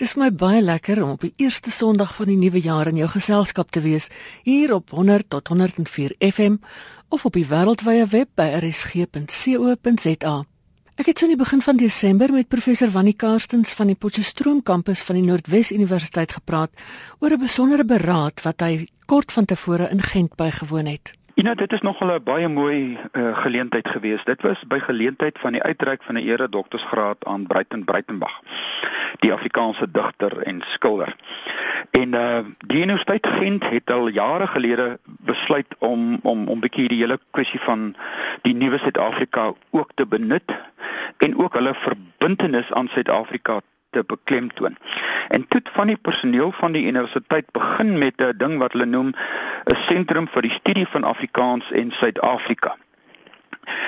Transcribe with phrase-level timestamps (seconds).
[0.00, 3.08] Dis my baie lekker om op die eerste Sondag van die nuwe jaar in jou
[3.12, 4.06] geselskap te wees
[4.46, 6.56] hier op 100 tot 104 FM
[7.12, 10.32] of op die wêreldwye web by rsg.co.za.
[10.96, 14.62] Ek het so in die begin van Desember met professor Wannie Karstens van die Potchefstroom
[14.64, 16.72] kampus van die Noordwes Universiteit gepraat
[17.20, 21.12] oor 'n besondere beraad wat hy kort van tevore in Gent bygewoon het.
[21.40, 24.26] Ina, dit is nogal 'n baie mooi uh, geleentheid geweest.
[24.26, 28.40] Dit was by geleentheid van die uitreik van 'n ere doktorsgraad aan Breiten Breitenbach,
[29.18, 31.16] die Afrikaanse digter en skilder.
[31.90, 36.88] En uh die Universiteit Gent het al jare gelede besluit om om om 'n bietjie
[36.88, 37.96] die hele kwessie van
[38.42, 40.52] die nuwe Suid-Afrika ook te benut
[41.16, 43.60] en ook hulle verbintenis aan Suid-Afrika
[43.90, 44.76] te beklemtoon.
[45.28, 49.14] En toe van die personeel van die universiteit begin met 'n ding wat hulle noem
[49.64, 52.76] 'n sentrum vir die studie van Afrikaans en Suid-Afrika.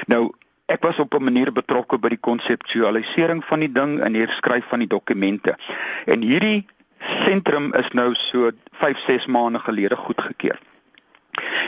[0.06, 0.32] Nou
[0.66, 4.64] Ek was op 'n manier betrokke by die konseptualisering van die ding en die skryf
[4.68, 5.56] van die dokumente.
[6.06, 6.66] En hierdie
[6.98, 10.58] sentrum is nou so 5-6 maande gelede goedgekeur.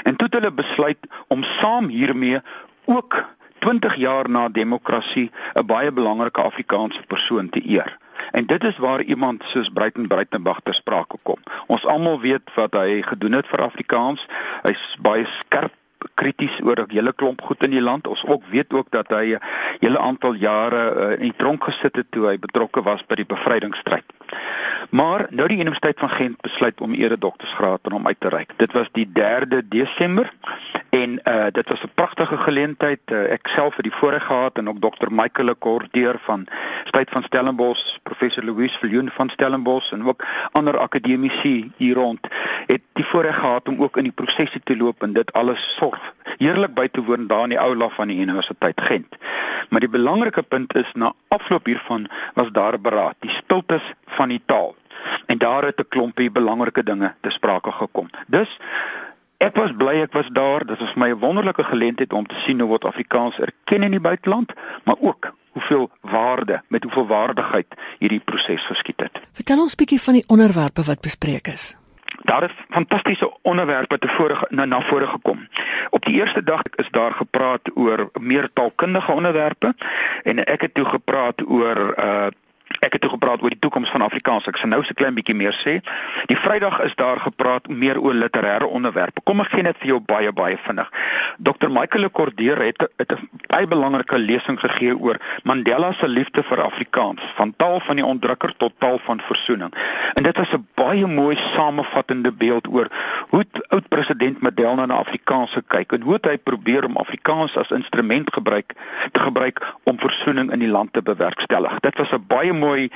[0.02, 2.40] En toe het hulle besluit om saam hiermee
[2.84, 3.24] ook
[3.58, 7.98] 20 jaar na demokrasie 'n baie belangrike Afrikaanse persoon te eer.
[8.32, 11.38] En dit is waar iemand soos Breiten Breitenbach ter sprake kom.
[11.66, 14.26] Ons almal weet wat hy gedoen het vir Afrikaans.
[14.62, 15.72] Hy's baie skerp
[16.14, 18.06] krities oor 'n hele klomp goed in die land.
[18.06, 19.40] Ons ook weet ook dat hy 'n
[19.80, 23.26] hele aantal jare uh, in die tronk gesit het toe hy betrokke was by die
[23.26, 24.04] bevrydingsstryd.
[24.90, 28.52] Maar nou die Universiteit van Gent besluit om ere doktorsgraad aan hom uit te reik.
[28.56, 30.32] Dit was die 3de Desember
[30.90, 33.00] en uh dit was 'n pragtige geleentheid.
[33.06, 36.46] Uh, ek self het die voorreg gehad en ook dokter Michael Lekordeur van
[36.84, 42.28] Styt van Stellenbosch, professor Louise Viljoen van Stellenbosch en ook ander akademici hier rond
[42.66, 45.93] het die voorreg gehad om ook in die prosesse te loop en dit alles sorg
[46.38, 49.16] heerlik by te woon daar in die aula van die Universiteit Gent.
[49.68, 54.42] Maar die belangrike punt is na afloop hiervan was daar beraad, die stiltes van die
[54.46, 54.74] taal.
[55.26, 58.10] En daar het 'n klompie belangrike dinge te sprake gekom.
[58.26, 58.58] Dus
[59.44, 60.64] Ek was bly ek was daar.
[60.64, 64.00] Dit was my 'n wonderlike geleentheid om te sien hoe word Afrikaans erken in die
[64.00, 64.52] buiteland,
[64.84, 67.66] maar ook hoeveel waarde met hoeveel waardigheid
[67.98, 69.20] hierdie proses geskied het.
[69.32, 71.76] Vertel ons bietjie van die onderwerpe wat bespreek is.
[72.24, 75.48] Daar is fantastiese onderwerpe te vore na, na vore gekom.
[75.90, 79.74] Op die eerste dag is daar gepraat oor meer taalkundige onderwerpe
[80.22, 82.26] en ek het toe gepraat oor uh
[82.80, 84.46] Ek het toe gepraat oor die toekoms van Afrikaans.
[84.46, 85.80] Ek sal nou so 'n klein bietjie meer sê.
[86.26, 89.20] Die Vrydag is daar gepraat meer oor literêre onderwerpe.
[89.24, 90.90] Kom ek gee net vir jou baie baie vinnig.
[91.38, 96.62] Dr Michael Lekordeur het, het 'n baie belangrike lesing gegee oor Mandela se liefde vir
[96.62, 99.74] Afrikaans, van taal van die onderdrukker tot taal van versoening.
[100.14, 102.88] En dit was 'n baie mooi samevattende beeld oor
[103.28, 108.32] hoe oud president Mandela na Afrikaans kyk en hoe hy probeer om Afrikaans as instrument
[108.32, 108.74] gebruik
[109.12, 111.80] te gebruik om versoening in die land te bewerkstellig.
[111.80, 112.90] Dit was 'n baie mooi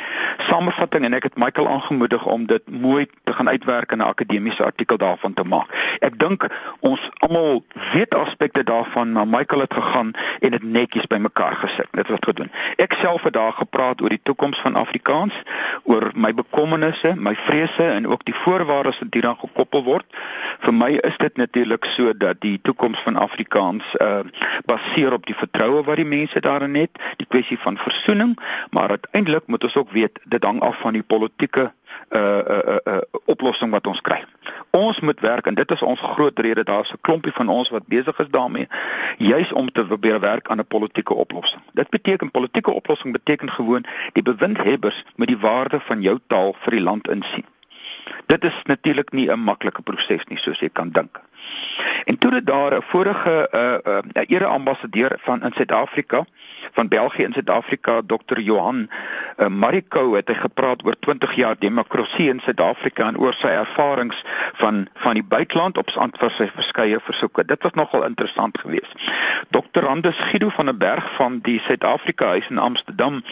[0.49, 4.65] samevatting en ek het Michael aangemoedig om dit mooi te gaan uitwerk in 'n akademiese
[4.65, 5.69] artikel daarvan te maak.
[6.01, 6.47] Ek dink
[6.81, 11.89] ons almal weet aspekte daarvan, maar Michael het gegaan en dit netjies bymekaar gesit.
[11.91, 12.51] Dit wat gedoen.
[12.77, 15.35] Ek self het daar gepraat oor die toekoms van Afrikaans,
[15.83, 20.07] oor my bekommernisse, my vrese en ook die voorwaardes wat hieraan gekoppel word.
[20.59, 24.21] Vir my is dit natuurlik so dat die toekoms van Afrikaans uh
[24.65, 28.39] baseer op die vertroue wat die mense daarin het, die kwessie van versoening,
[28.71, 31.73] maar uiteindelik moet ons ook weet dit hang af van die politieke
[32.15, 34.25] uh uh uh, uh oplossing wat ons kry.
[34.71, 37.87] Ons moet werk en dit is ons groot rede daar's 'n klompie van ons wat
[37.87, 38.69] besig is daarmee
[39.19, 41.63] juis om te probeer werk aan 'n politieke oplossing.
[41.73, 46.73] Dit beteken politieke oplossing beteken gewoon die bewindhebbers moet die waarde van jou taal vir
[46.73, 47.47] die land insien.
[48.27, 51.21] Dit is natuurlik nie 'n maklike proses nie soos jy kan dink.
[52.05, 56.25] En toe het daar 'n vorige uh, uh, uh, ere ambassadeur van in Suid-Afrika
[56.73, 58.39] van België in Suid-Afrika Dr.
[58.41, 58.89] Johan
[59.37, 64.25] uh, Mariko het hy gepraat oor 20 jaar demokrasie in Suid-Afrika en oor sy ervarings
[64.55, 67.45] van van die buiteland op antwoord sy verskeie versoeke.
[67.45, 68.93] Dit was nogal interessant geweest.
[69.51, 69.87] Dr.
[69.87, 73.23] Anders Guido van der Berg van die Suid-Afrika huis in Amsterdam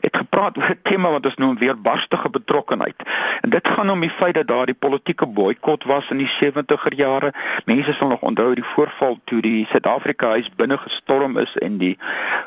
[0.00, 3.02] het gepraat oor 'n tema wat ons noem weerbarstige betrokkenheid.
[3.40, 6.94] En dit gaan om die feit dat daar die politieke boikot was in die 70er
[6.96, 7.32] jare
[7.64, 11.98] Mense sal nog onthou die voorval toe die Suid-Afrika huis binne gestorm is en die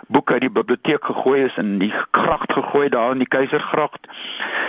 [0.08, 4.08] boeke uit die biblioteek gegooi is en die gracht gegooi daar in die Keisergracht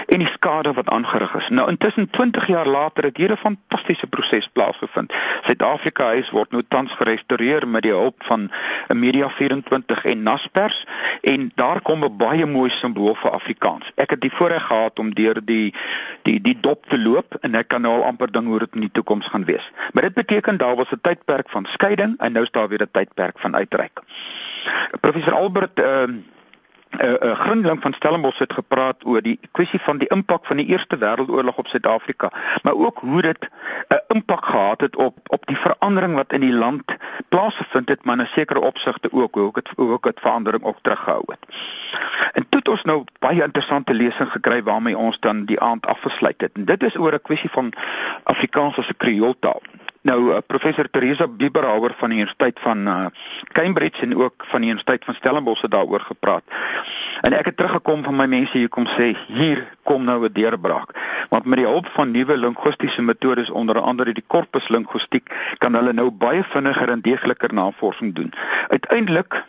[0.07, 1.49] en die skade wat aangerig is.
[1.49, 5.13] Nou intussen 20 jaar later het hier 'n fantastiese proses plaasgevind.
[5.43, 8.51] Suid-Afrika huis word nou tans gerestoreer met die hulp van
[8.89, 10.87] Media 24 en Naspers
[11.21, 13.93] en daar kom 'n baie mooi simbool vir Afrikaans.
[13.95, 15.75] Ek het die voorreg gehad om deur die
[16.23, 18.81] die die dop te loop en ek kan nou al amper ding hoe dit in
[18.81, 19.71] die toekoms gaan wees.
[19.93, 22.91] Maar dit beteken daar was 'n tydperk van skeiding en nou is daar weer 'n
[22.91, 24.01] tydperk van uitreik.
[25.01, 26.25] Professor Albert uh, 'n
[26.91, 30.67] uh, uh, Grundling van Stellenbosch het gepraat oor die kwessie van die impak van die
[30.67, 32.31] Eerste Wêreldoorlog op Suid-Afrika,
[32.63, 36.41] maar ook hoe dit 'n uh, impak gehad het op op die verandering wat in
[36.41, 36.97] die land
[37.29, 41.23] plaasgevind het, maar in 'n sekere opsigte ook hoe dit ook dit verandering ook teruggehou
[41.27, 41.57] het.
[42.33, 46.41] En toe het ons nou baie interessante lesing gekry waarmee ons dan die aand afgesluit
[46.41, 46.53] het.
[46.53, 47.73] En dit is oor 'n kwessie van
[48.23, 49.63] Afrikaans as 'n Kreooltaal.
[50.07, 53.07] Nou uh, professor Teresa Biberhauer van die Universiteit van uh,
[53.53, 56.43] Cambridge en ook van die Universiteit van Stellenbosch het daaroor gepraat.
[57.21, 60.95] En ek het teruggekom van my mense hier kom sê hier kom nou 'n deurbraak.
[61.29, 65.93] Want met die hulp van nuwe linguistiese metodes onder andere die korpus linguistiek kan hulle
[65.93, 68.33] nou baie vinniger en deegliker navorsing doen.
[68.69, 69.43] Uiteindelik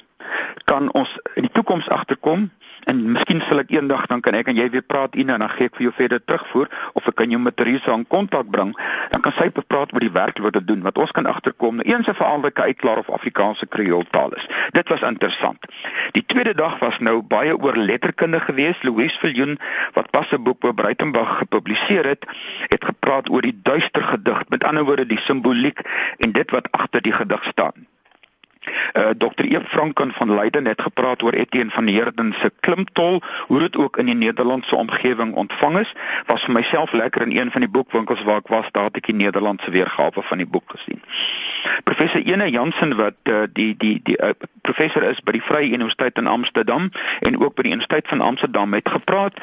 [0.65, 2.49] kan ons in die toekoms agterkom
[2.87, 5.51] en miskien sal ek eendag dan kan ek en jy weer praat Ina en dan
[5.51, 6.69] gee ek vir jou verder terugvoer
[6.99, 8.71] of ek kan jou met Teresa in kontak bring.
[9.11, 12.07] Dan kan sy praat oor die werk wat hulle doen wat ons kan agterkom eens
[12.07, 14.47] en vir altyd kan uitklaar of Afrikaanse Kreooltaal is.
[14.77, 15.67] Dit was interessant.
[16.15, 19.57] Die tweede dag was nou baie oor letterkunde geweest Louise Viljoen
[19.97, 22.25] wat pas 'n boek oor Breitenberg gepubliseer het
[22.71, 25.79] het gepraat oor die duister gedig met ander woorde die simboliek
[26.17, 27.87] en dit wat agter die gedig staan
[28.93, 29.45] Uh, Dr.
[29.45, 33.97] Eef Franken van Leiden het gepraat oor Etienne van Heerden se klimtol, hoe dit ook
[33.97, 35.93] in die Nederlandse omgewing ontvang is.
[36.25, 39.05] Was vir myself lekker in een van die boekwinkels waar ek was, daar het ek
[39.11, 41.01] die Nederlandse weergawe van die boek gesien.
[41.83, 44.29] Professor Ene Jansen wat uh, die die die uh,
[44.61, 48.73] professor is by die Vrye Universiteit in Amsterdam en ook by die Universiteit van Amsterdam
[48.73, 49.39] het gepraat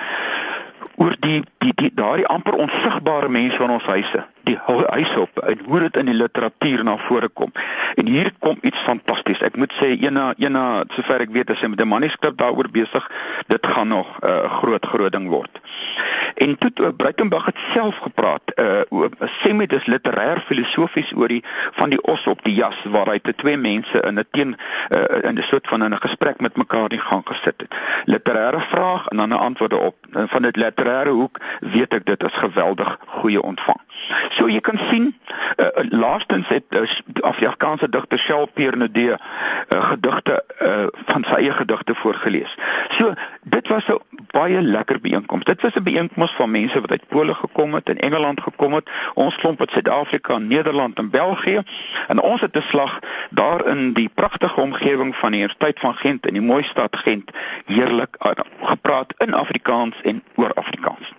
[0.97, 4.59] oor die die, die daardie amper onsigbare mense van ons huise die
[4.91, 7.53] huis op en hoe dit in die literatuur na vore kom.
[7.97, 9.41] En hier kom iets fantasties.
[9.47, 13.09] Ek moet sê ena ena sover ek weet as hy met 'n manuskrip daaroor besig,
[13.49, 15.61] dit gaan nog 'n uh, groot groot ding word.
[16.35, 18.81] En toe uh, Breitenberg het self gepraat uh
[19.41, 23.19] sê met dis literêr filosofies oor die van die os op die jas waar hy
[23.19, 24.57] te twee mense in 'n teen
[24.91, 27.75] uh, in 'n soort van 'n gesprek met mekaar in gang gesit het.
[28.05, 29.97] Literêre vraag en dan 'n antwoorde op.
[30.13, 33.81] En van dit literêre hoek weet ek dit is geweldig goeie ontvang.
[34.31, 35.15] So jy kan sien,
[35.57, 36.81] uh, laastens het uh,
[37.21, 42.57] Afrikaanse digter Charles Pernode uh, gedigte uh, van sy eie gedigte voorgeles.
[42.89, 44.01] So dit was 'n
[44.31, 45.45] baie lekker byeenkoms.
[45.45, 48.91] Dit was 'n byeenkoms van mense wat uit Pole gekom het en Engeland gekom het.
[49.15, 51.63] Ons klomp uit Suid-Afrika, Nederland en België.
[52.09, 52.99] En ons het 'n slag
[53.31, 57.31] daar in die pragtige omgewing van die Universiteit van Gent in die mooi stad Gent
[57.67, 58.17] heerlik
[58.61, 61.13] gepraat in Afrikaans en oor Afrikaans.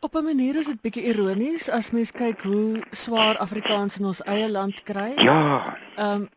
[0.00, 4.22] Op 'n manier is dit bietjie ironies as mens kyk hoe swaar Afrikaans in ons
[4.22, 5.12] eie land kry.
[5.16, 5.76] Ja.
[5.96, 6.28] Ehm um,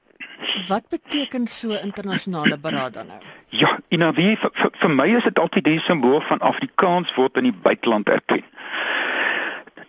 [0.67, 3.19] wat beteken so internasionale beraad dan nou?
[3.47, 7.37] Ja, en wie vir, vir, vir my is dit altyd die simbool van Afrikaans word
[7.37, 8.43] in die buiteland erken.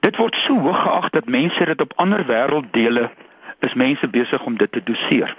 [0.02, 3.10] Dit word so hoog geag dat mense dit op ander wêrelddele
[3.60, 5.36] is mense besig om dit te doseer.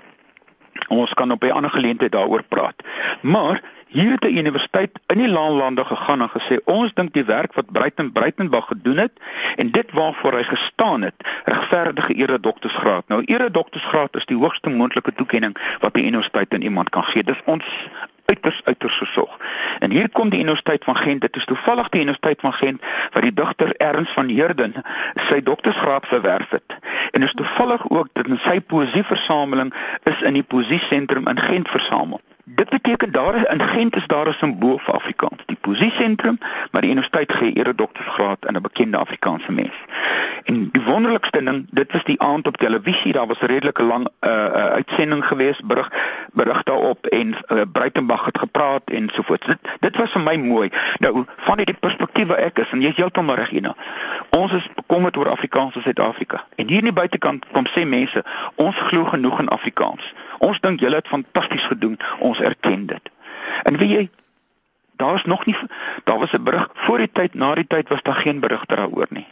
[0.88, 2.84] Ons kan op 'n ander geleentheid daaroor praat.
[3.22, 3.62] Maar
[3.94, 7.72] Hier het 'n universiteit in die lande gegaan en gesê ons dink die werk wat
[7.72, 9.12] Breiten Breitenberg gedoen het
[9.56, 11.14] en dit waarvoor hy gestaan het,
[11.46, 13.04] regverdige ere doktorsgraad.
[13.08, 17.24] Nou ere doktorsgraad is die hoogste moontlike toekenning wat 'n universiteit aan iemand kan gee.
[17.24, 17.66] Dis ons
[18.26, 19.38] uiters uiters gesog.
[19.80, 21.22] En hier kom die Universiteit van Gent.
[21.22, 22.82] Dit is toevallig die Universiteit van Gent
[23.12, 24.74] waar die digter Ernst van Heerden
[25.16, 26.78] sy doktorsgraad verwerf het.
[27.12, 29.74] En is toevallig ook dat in sy poësieversameling
[30.04, 32.22] is in die poësiesentrum in Gent versamel.
[32.46, 36.38] Dit beteken daar is in Gent is daar 'n simbool vir Afrikaans, die posisiesentrum,
[36.72, 39.76] maar die universiteit gee ere doktorsgraad aan 'n bekende Afrikaanse mens.
[40.44, 44.08] En die wonderlikste ding, dit was die aand op televisie, daar was 'n redelike lang
[44.08, 45.92] uh, uh, uitsending geweest, berig
[46.34, 49.46] berig daarop en uh, Breitenberg het gepraat en so voort.
[49.46, 50.70] Dit dit was vir my mooi.
[51.00, 53.76] Nou, van die perspektief waar ek is en jy's heeltemal reg, Ina.
[54.30, 56.46] Ons is bekommerd oor Afrikaans in Suid-Afrika.
[56.56, 58.24] En hier in die buitekant kom sê mense,
[58.56, 60.14] ons glo genoeg in Afrikaans.
[60.44, 61.98] Ons dink julle het fantasties gedoen.
[62.20, 63.12] Ons erken dit.
[63.64, 64.10] En weet jy,
[65.00, 65.56] daar's nog nie
[66.04, 69.08] daar was 'n berig voor die tyd, na die tyd was daar geen berig daaroor
[69.10, 69.28] nie.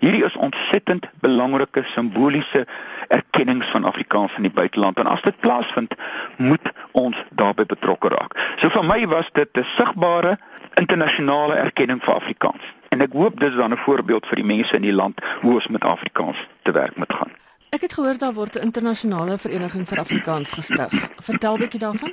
[0.00, 2.66] Hierdie is ontsettend belangrike simboliese
[3.08, 5.94] erkennings van Afrikaans in die buiteland en as dit plaasvind,
[6.36, 8.38] moet ons daarbey betrokke raak.
[8.56, 10.38] So vir my was dit 'n sigbare
[10.74, 12.64] internasionale erkenning vir Afrikaans.
[12.88, 15.68] En ek hoop dis dan 'n voorbeeld vir die mense in die land hoe ons
[15.68, 17.43] met Afrikaans te werk moet gaan.
[17.74, 20.92] Ek het gehoor daar word 'n internasionale vereniging vir Afrikaans gestig.
[21.16, 22.12] Vertel bietjie daarvan.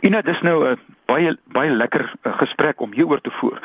[0.00, 3.60] Ina, dis nou 'n baie baie lekker uh, gesprek om hieroor te voer.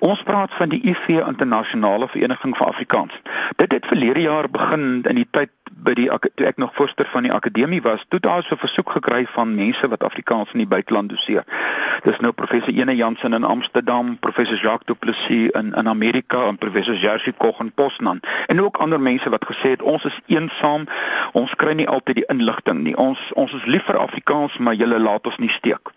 [0.00, 3.16] Ons praat van die IV Internasionale Vereniging vir Afrikaans.
[3.56, 7.24] Dit het verlede jaar begin in die tyd by die toe ek nog voorsteur van
[7.24, 10.66] die akademie was, toe daar so 'n versoek gekry van mense wat Afrikaans in die
[10.66, 11.44] buiteland doseer.
[12.02, 16.58] Dis nou professor Ene Jansen in Amsterdam, professor Jacques Du Plessis in in Amerika en
[16.58, 20.86] professor Jerzy Koch in Poznan en ook ander mense wat gesê het ons is eensaam,
[21.32, 22.96] ons kry nie altyd die inligting nie.
[22.96, 25.92] Ons ons is lief vir Afrikaans, maar julle laat ons nie steek.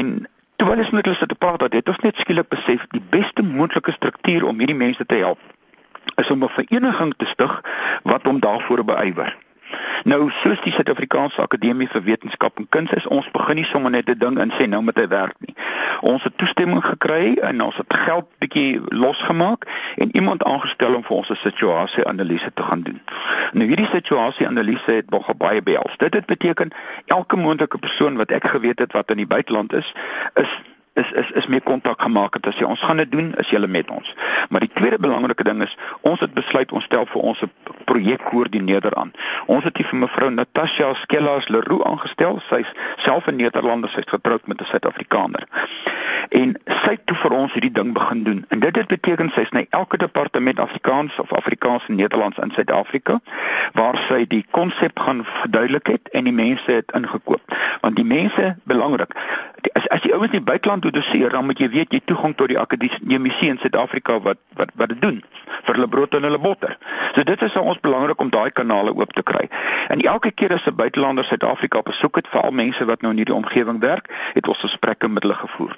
[0.00, 3.42] En terwyl ons met hulle sit te praat, het ons net skielik besef die beste
[3.44, 5.40] moontlike struktuur om hierdie mense te help
[6.20, 7.60] is om 'n vereniging te stig
[8.02, 9.36] wat hom daarvoor beywer.
[10.04, 14.08] Nou soos die Suid-Afrikaanse Akademie vir Wetenskap en Kuns is ons begin nie sommer net
[14.08, 15.54] 'n ding en sê nou moet hy werk nie.
[16.00, 21.16] Ons het toestemming gekry en ons het geld bietjie losgemaak en iemand aangestel om vir
[21.16, 23.00] ons 'n situasie-analise te gaan doen.
[23.52, 25.96] Nou hierdie situasie-analise het nog baie behels.
[25.96, 26.70] Dit het beteken
[27.06, 29.94] elke moontlike persoon wat ek geweet het wat in die buiteland is,
[30.34, 30.60] is
[30.92, 33.58] is is is meer kontak gemaak het as jy ons gaan dit doen is jy
[33.66, 34.14] met ons.
[34.48, 37.50] Maar die tweede belangrike ding is ons het besluit ons stel vir ons 'n
[37.84, 39.12] projekkoördineerder aan.
[39.46, 42.40] Ons het hier vir mevrou Natasha Skellas Leroux aangestel.
[42.48, 45.46] Sy's self 'n Nederlander, sy's getroud met 'n Suid-Afrikaner.
[46.28, 48.44] En sy het toe vir ons hierdie ding begin doen.
[48.48, 53.20] En dit het beteken sy's na elke departement Afrikaans of Afrikaans en Nederlands in Suid-Afrika
[53.72, 57.40] waar sy die konsep gaan verduidelik het en die mense het ingekoop.
[57.80, 59.14] Want die mense belangrik
[59.72, 62.48] as as die ouens in die buiteland doseer, dan moet jy weet jy toegang tot
[62.48, 65.18] die akademiese in Suid-Afrika wat wat wat dit doen
[65.66, 66.78] vir hulle brood en hulle botter.
[67.14, 69.48] So dit is ons belangrik om daai kanale oop te kry.
[69.88, 73.34] En elke keer as 'n buitelander Suid-Afrika besoek het, veral mense wat nou in hierdie
[73.34, 75.76] omgewing werk, het ons gesprekke met hulle gevoer.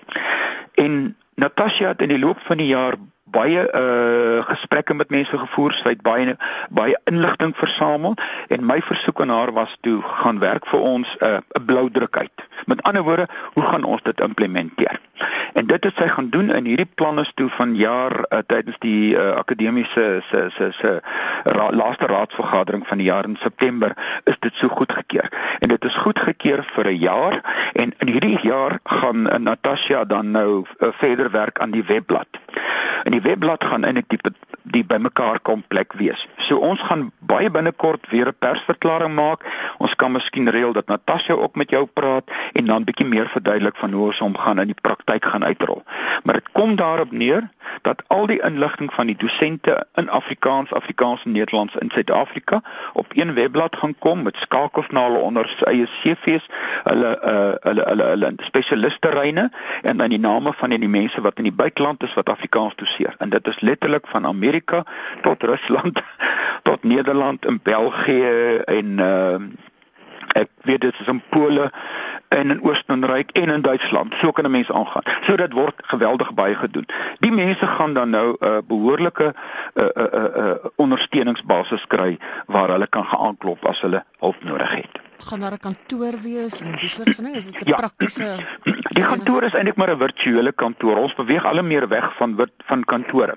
[0.75, 2.95] En Natasha het in die loop van die jaar
[3.33, 6.37] baie uh gesprekke met mense gevoer, sy het baie
[6.71, 8.17] baie inligting versamel
[8.49, 12.17] en my versoek aan haar was toe gaan werk vir ons 'n uh, blou druk
[12.17, 12.47] uit.
[12.67, 15.01] Met ander woorde, hoe gaan ons dit implementeer?
[15.53, 19.15] En dit het sy gaan doen in hierdie planne toe van jaar uh, tydens die
[19.15, 20.93] uh, akademiese se se se
[21.45, 23.93] ra, laaste raadsvergadering van die jaar in September
[24.25, 25.29] is dit so goedgekeur.
[25.61, 27.41] En dit is goedgekeur vir 'n jaar
[27.73, 32.41] en in hierdie jaar gaan uh, Natasha dan nou uh, verder werk aan die webblad.
[33.05, 34.21] In die webblad gaan eintlik die
[34.73, 36.23] die bymekaar kom plek wees.
[36.39, 39.45] So ons gaan baie binnekort weer 'n persverklaring maak.
[39.79, 43.77] Ons kan miskien reël dat Natasha ook met jou praat en dan bietjie meer verduidelik
[43.77, 45.83] van hoe ons hom gaan in die praktyk gaan uitrol.
[46.23, 47.49] Maar dit kom daarop neer
[47.83, 53.07] dat al die inligting van die dosente in Afrikaans, Afrikaans en Nederlands in Suid-Afrika op
[53.13, 56.47] een webblad gaan kom met skakels na hulle onder eie CV's,
[56.85, 59.51] hulle uh hulle hulle hulle spesialistereine
[59.83, 63.15] en dan die name van die mense wat in die buiteland is wat Afrikaans doseer.
[63.19, 64.85] En dit is letterlik van Amerika
[65.21, 66.03] tot Rusland
[66.69, 69.71] tot Nederland en België en uh
[70.33, 71.71] ek weet dit is in Pole
[72.29, 74.15] en in Oostenryk en in Duitsland.
[74.15, 75.03] So kan 'n mens aangaan.
[75.23, 76.87] So dit word geweldig baie gedoen.
[77.19, 82.19] Die mense gaan dan nou 'n uh, behoorlike 'n uh, uh, uh, uh, ondersteuningsbasis kry
[82.47, 86.61] waar hulle kan gaan aanklop as hulle hulp nodig het gaan daar 'n kantoor wees
[86.61, 87.77] en dis soort van ding is dit 'n ja.
[87.77, 88.39] praktiese
[88.93, 90.97] Die kantoor is eintlik maar 'n virtuele kantoor.
[90.97, 93.35] Ons beweeg al meer weg van van kantore.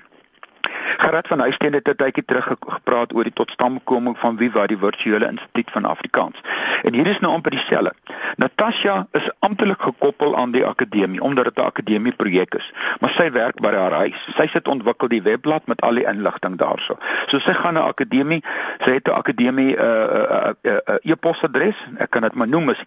[0.97, 5.27] Gerard van Huisteen het 'n tydjie terug gepraat oor die totstandkoming van Viva die virtuele
[5.27, 6.41] instituut van Afrikaans.
[6.83, 7.93] En hier is nou amper dieselfde.
[8.35, 13.31] Natasha is amptelik gekoppel aan die akademie omdat dit 'n akademie projek is, maar sy
[13.31, 14.27] werk by haar huis.
[14.35, 16.97] Sy sit ontwikkel die webblad met al die inligting daarso.
[17.25, 18.43] So sy gaan na akademie,
[18.79, 21.75] sy het 'n akademie 'n uh, 'n uh, uh, uh, uh, e-posadres.
[21.97, 22.83] Ek kan dit maar noem is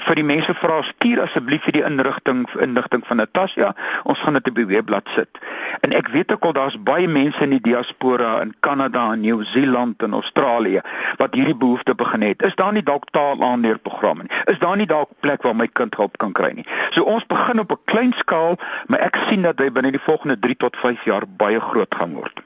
[0.08, 3.72] vir die mense vra stuur asseblief vir die inrigting inligting van Natasha.
[4.04, 5.40] Ons gaan dit op die webblad sit.
[5.86, 10.02] En ek weet ook al daar's baie mense in die diaspora in Kanada en Nieu-Seeland
[10.02, 10.82] en Australië
[11.18, 12.42] wat hierdie behoefte begin het.
[12.42, 14.42] Is daar nie dalk taalaanleerprogramme nie?
[14.50, 16.66] Is daar nie dalk plek waar my kind hulp kan kry nie?
[16.90, 20.38] So ons begin op 'n klein skaal, maar ek sien dat hy binne die volgende
[20.38, 22.42] 3 tot 5 jaar baie groot gaan word.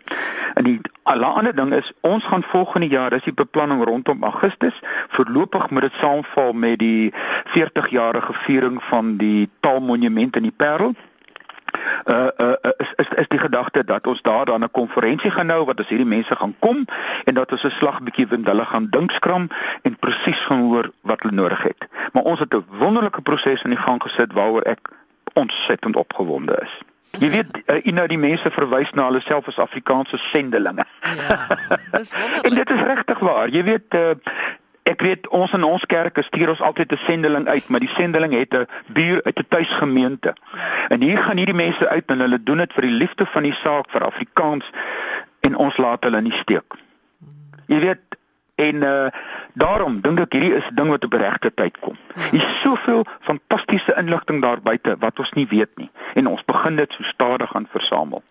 [0.54, 5.70] En die ander ding is ons gaan volgende jaar, dis die beplanning rondom Augustus, voorlopig
[5.70, 7.12] moet dit saamval met die
[7.44, 10.94] 40 jarige viering van die Taalmonument in die Parel
[12.04, 15.64] uh, uh is is is die gedagte dat ons daar dan 'n konferensie gaan hou
[15.64, 16.84] wat as hierdie mense gaan kom
[17.24, 19.48] en dat ons 'n slag bietjie vind hulle gaan dink skram
[19.82, 21.88] en presies gaan hoor wat hulle nodig het.
[22.12, 24.90] Maar ons het 'n wonderlike proses in die gang gesit waaroor ek
[25.32, 26.91] ontsettend opgewonde is.
[27.20, 30.84] Jy weet, uh, jy nou die mense verwys na hulle self as Afrikaanse sendelinge.
[31.02, 31.36] Ja.
[31.92, 32.46] Dis wonderlik.
[32.46, 33.48] en dit is regtig waar.
[33.52, 34.14] Jy weet, uh,
[34.82, 38.32] Ek weet ons in ons kerke stuur ons altyd 'n sendeling uit, maar die sendeling
[38.34, 40.34] het 'n buur uit 'n tuisgemeente.
[40.88, 43.54] En hier gaan hierdie mense uit en hulle doen dit vir die liefde van die
[43.54, 44.70] saak vir Afrikaans
[45.40, 46.74] en ons laat hulle nie steek.
[47.66, 48.18] Jy weet
[48.54, 49.06] en uh
[49.52, 51.96] daarom dink ek hierdie is 'n ding wat op regte tyd kom.
[52.30, 56.76] Hier is soveel fantastiese inligting daar buite wat ons nie weet nie en ons begin
[56.76, 58.22] dit so stadig aan versamel.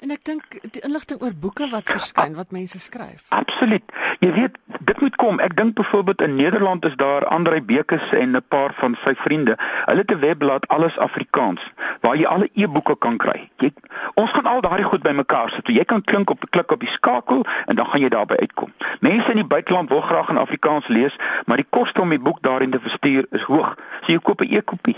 [0.00, 3.26] En ek dink die inligting oor boeke wat verskyn wat mense skryf.
[3.36, 3.84] Absoluut.
[4.24, 4.54] Jy weet,
[4.88, 5.40] dit moet kom.
[5.44, 9.58] Ek dink byvoorbeeld in Nederland is daar Andrei Bekes en 'n paar van sy vriende.
[9.60, 11.60] Hulle het 'n webblad Alles Afrikaans
[12.00, 13.50] waar jy alle e-boeke kan kry.
[13.58, 13.72] Jy
[14.14, 15.68] ons gaan al daardie goed bymekaar sit.
[15.68, 18.72] Jy kan klink op klik op die skakel en dan gaan jy daarby uitkom.
[19.00, 21.16] Mense in die buiteland wil graag in Afrikaans lees,
[21.46, 23.76] maar die koste om die boek daarin te verstuur is hoog.
[24.00, 24.96] So jy koop 'n e-kopie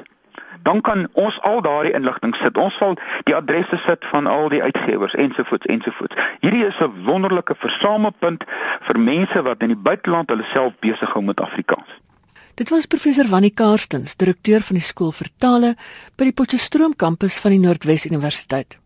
[0.63, 2.57] dan kan ons al daardie inligting sit.
[2.57, 6.17] Ons sal die adresse sit van al die uitgewers ensovoorts ensovoorts.
[6.41, 8.45] Hierdie is 'n wonderlike versamelpunt
[8.81, 12.01] vir mense wat in die buiteland hulle self besig hou met Afrikaans.
[12.55, 15.77] Dit was professor Wannie Karstens, direkteur van die skool vir tale
[16.17, 18.79] by die Potchefstroom kampus van die Noordwes Universiteit.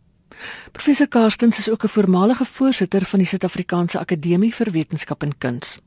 [0.72, 5.78] Professor Karstens is ook 'n voormalige voorsitter van die Suid-Afrikaanse Akademie vir Wetenskap en Kuns.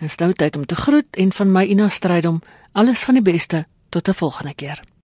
[0.02, 3.66] En stout tyd om te groet en van my Ina Strydom alles van die beste
[3.88, 4.93] tot 'n volgende keer.